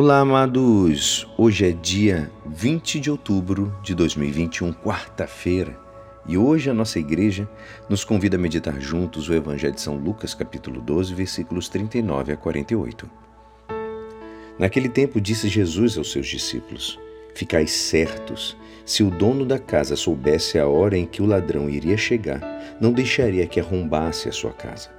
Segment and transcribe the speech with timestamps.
[0.00, 1.26] Olá, amados!
[1.36, 5.76] Hoje é dia 20 de outubro de 2021, quarta-feira,
[6.24, 7.50] e hoje a nossa igreja
[7.90, 12.36] nos convida a meditar juntos o Evangelho de São Lucas, capítulo 12, versículos 39 a
[12.36, 13.10] 48.
[14.56, 16.96] Naquele tempo disse Jesus aos seus discípulos:
[17.34, 18.56] Ficai certos,
[18.86, 22.40] se o dono da casa soubesse a hora em que o ladrão iria chegar,
[22.80, 24.90] não deixaria que arrombasse a sua casa.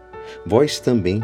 [0.46, 1.24] Vós também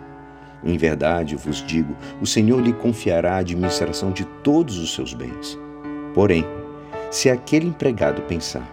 [0.63, 5.57] Em verdade vos digo: o Senhor lhe confiará a administração de todos os seus bens.
[6.13, 6.45] Porém,
[7.09, 8.67] se aquele empregado pensar,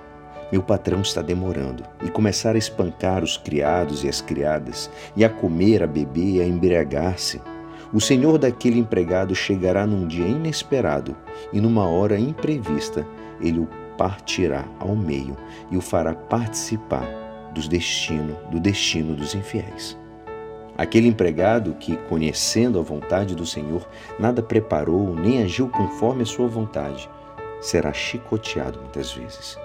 [0.50, 5.28] meu patrão está demorando, e começar a espancar os criados e as criadas, e a
[5.28, 7.40] comer, a beber e a embriagar-se,
[7.92, 11.16] o senhor daquele empregado chegará num dia inesperado
[11.52, 13.06] e numa hora imprevista,
[13.40, 15.36] ele o partirá ao meio
[15.70, 17.06] e o fará participar
[17.52, 19.97] dos destino, do destino dos infiéis.
[20.78, 23.84] Aquele empregado que, conhecendo a vontade do Senhor,
[24.16, 27.10] nada preparou nem agiu conforme a sua vontade,
[27.60, 29.58] será chicoteado muitas vezes.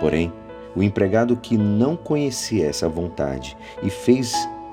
[0.00, 0.32] Porém,
[0.74, 4.32] o empregado que não conhecia essa vontade e fez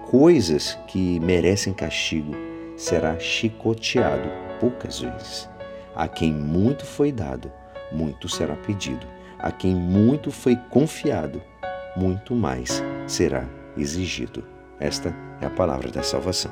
[0.09, 2.34] coisas que merecem castigo,
[2.78, 4.30] será chicoteado
[4.62, 5.50] poucas vezes.
[5.94, 7.52] A quem muito foi dado,
[7.92, 9.06] muito será pedido.
[9.38, 11.42] A quem muito foi confiado,
[11.97, 13.45] muito mais será
[13.78, 14.44] exigido.
[14.80, 16.52] Esta é a palavra da salvação.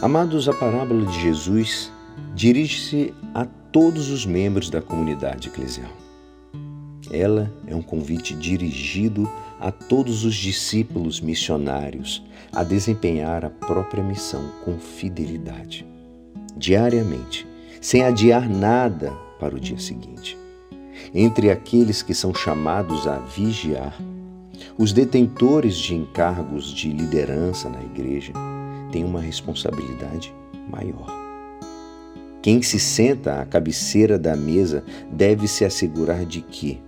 [0.00, 1.92] Amados, a parábola de Jesus
[2.34, 5.90] dirige-se a todos os membros da comunidade eclesial.
[7.10, 12.22] Ela é um convite dirigido a todos os discípulos missionários
[12.52, 15.86] a desempenhar a própria missão com fidelidade,
[16.56, 17.46] diariamente,
[17.80, 20.36] sem adiar nada para o dia seguinte.
[21.14, 23.96] Entre aqueles que são chamados a vigiar,
[24.76, 28.32] os detentores de encargos de liderança na igreja
[28.90, 30.34] têm uma responsabilidade
[30.70, 31.06] maior.
[32.42, 36.80] Quem se senta à cabeceira da mesa deve se assegurar de que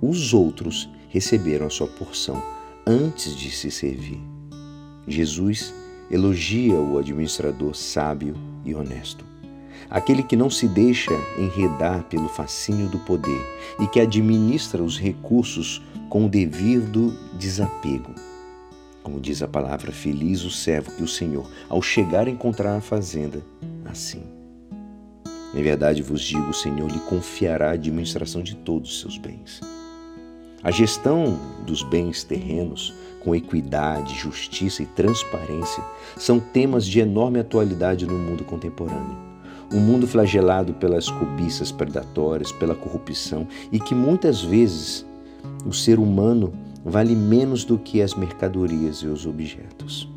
[0.00, 2.42] os outros receberam a sua porção
[2.86, 4.20] antes de se servir.
[5.06, 5.74] Jesus
[6.10, 8.34] elogia o administrador sábio
[8.64, 9.32] e honesto
[9.92, 13.40] aquele que não se deixa enredar pelo fascínio do poder
[13.78, 18.14] e que administra os recursos com o devido desapego.
[19.02, 23.42] Como diz a palavra, feliz o servo que o Senhor, ao chegar, encontrar a fazenda
[23.86, 24.22] assim.
[25.54, 29.62] Em verdade vos digo, o Senhor lhe confiará a administração de todos os seus bens.
[30.62, 35.82] A gestão dos bens terrenos, com equidade, justiça e transparência,
[36.18, 39.32] são temas de enorme atualidade no mundo contemporâneo
[39.72, 45.06] um mundo flagelado pelas cobiças predatórias, pela corrupção e que muitas vezes
[45.66, 46.52] o ser humano
[46.84, 50.08] vale menos do que as mercadorias e os objetos.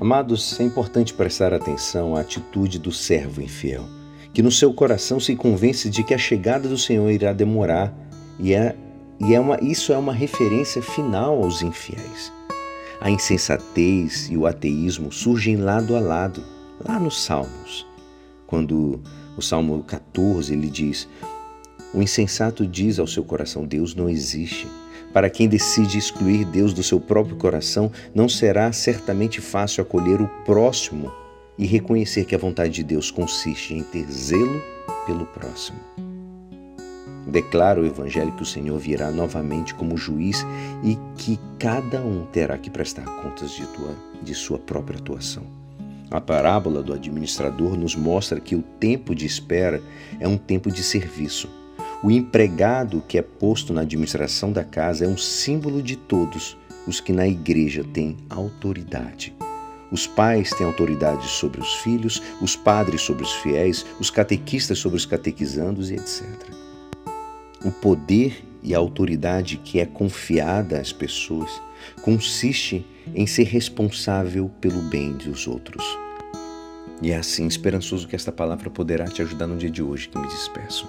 [0.00, 3.84] Amados, é importante prestar atenção à atitude do servo infiel,
[4.32, 7.92] que no seu coração se convence de que a chegada do Senhor irá demorar
[8.38, 8.76] e, é,
[9.20, 12.32] e é uma, isso é uma referência final aos infiéis.
[13.00, 16.42] A insensatez e o ateísmo surgem lado a lado,
[16.86, 17.90] lá nos Salmos
[18.50, 19.00] quando
[19.36, 21.08] o Salmo 14 ele diz:
[21.92, 24.68] O insensato diz ao seu coração: Deus não existe.
[25.12, 30.28] Para quem decide excluir Deus do seu próprio coração, não será certamente fácil acolher o
[30.44, 31.12] próximo
[31.58, 34.62] e reconhecer que a vontade de Deus consiste em ter zelo
[35.06, 35.78] pelo próximo.
[37.26, 40.46] Declara o Evangelho que o Senhor virá novamente como juiz
[40.82, 45.44] e que cada um terá que prestar contas de, tua, de sua própria atuação.
[46.10, 49.82] A parábola do administrador nos mostra que o tempo de espera
[50.18, 51.59] é um tempo de serviço.
[52.02, 56.56] O empregado que é posto na administração da casa é um símbolo de todos
[56.86, 59.34] os que na igreja têm autoridade.
[59.92, 64.96] Os pais têm autoridade sobre os filhos, os padres sobre os fiéis, os catequistas sobre
[64.96, 66.24] os catequizandos e etc.
[67.62, 71.50] O poder e a autoridade que é confiada às pessoas
[72.00, 75.84] consiste em ser responsável pelo bem dos outros.
[77.02, 80.18] E é assim, esperançoso que esta palavra poderá te ajudar no dia de hoje que
[80.18, 80.88] me despeço.